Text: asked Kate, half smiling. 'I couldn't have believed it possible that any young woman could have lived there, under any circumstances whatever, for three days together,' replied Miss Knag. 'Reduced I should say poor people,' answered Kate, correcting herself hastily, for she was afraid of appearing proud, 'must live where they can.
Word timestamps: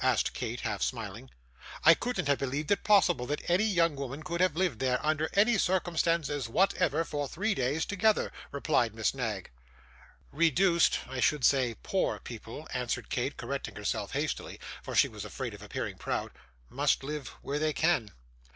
asked 0.03 0.33
Kate, 0.33 0.61
half 0.61 0.81
smiling. 0.81 1.29
'I 1.83 1.93
couldn't 1.93 2.27
have 2.27 2.39
believed 2.39 2.71
it 2.71 2.83
possible 2.83 3.27
that 3.27 3.47
any 3.47 3.65
young 3.65 3.95
woman 3.95 4.23
could 4.23 4.41
have 4.41 4.55
lived 4.55 4.79
there, 4.79 4.97
under 5.05 5.29
any 5.35 5.59
circumstances 5.59 6.49
whatever, 6.49 7.03
for 7.03 7.27
three 7.27 7.53
days 7.53 7.85
together,' 7.85 8.31
replied 8.51 8.95
Miss 8.95 9.13
Knag. 9.13 9.51
'Reduced 10.31 11.01
I 11.07 11.19
should 11.19 11.45
say 11.45 11.75
poor 11.83 12.17
people,' 12.17 12.67
answered 12.73 13.11
Kate, 13.11 13.37
correcting 13.37 13.75
herself 13.75 14.13
hastily, 14.13 14.59
for 14.81 14.95
she 14.95 15.07
was 15.07 15.23
afraid 15.23 15.53
of 15.53 15.61
appearing 15.61 15.99
proud, 15.99 16.31
'must 16.67 17.03
live 17.03 17.27
where 17.43 17.59
they 17.59 17.71
can. 17.71 18.09